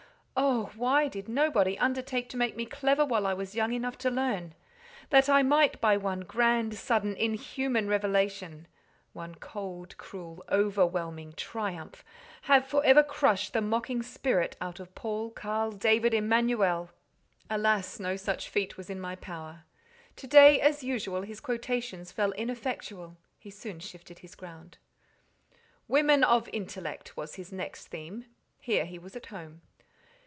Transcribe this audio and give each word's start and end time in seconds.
Oh! 0.33 0.71
why 0.75 1.07
did 1.07 1.27
nobody 1.27 1.77
undertake 1.77 2.27
to 2.29 2.37
make 2.37 2.55
me 2.55 2.65
clever 2.65 3.05
while 3.05 3.27
I 3.27 3.33
was 3.33 3.53
young 3.53 3.73
enough 3.73 3.97
to 3.99 4.09
learn, 4.09 4.55
that 5.09 5.27
I 5.29 5.43
might, 5.43 5.79
by 5.81 5.97
one 5.97 6.21
grand, 6.21 6.73
sudden, 6.75 7.15
inhuman 7.15 7.87
revelation—one 7.87 9.35
cold, 9.35 9.97
cruel, 9.97 10.43
overwhelming 10.49 11.33
triumph—have 11.33 12.65
for 12.65 12.83
ever 12.85 13.03
crushed 13.03 13.53
the 13.53 13.61
mocking 13.61 14.01
spirit 14.01 14.55
out 14.61 14.79
of 14.79 14.95
Paul 14.95 15.29
Carl 15.29 15.73
David 15.73 16.13
Emanuel! 16.13 16.89
Alas! 17.49 17.99
no 17.99 18.15
such 18.15 18.49
feat 18.49 18.77
was 18.77 18.89
in 18.89 18.99
my 18.99 19.15
power. 19.15 19.65
To 20.15 20.27
day, 20.27 20.59
as 20.61 20.83
usual, 20.83 21.21
his 21.21 21.39
quotations 21.41 22.11
fell 22.11 22.31
ineffectual: 22.31 23.17
he 23.37 23.51
soon 23.51 23.79
shifted 23.79 24.19
his 24.19 24.33
ground. 24.35 24.77
"Women 25.87 26.23
of 26.23 26.49
intellect" 26.53 27.15
was 27.17 27.35
his 27.35 27.51
next 27.51 27.87
theme: 27.89 28.25
here 28.59 28.85
he 28.85 28.97
was 28.97 29.15
at 29.15 29.27
home. 29.27 29.61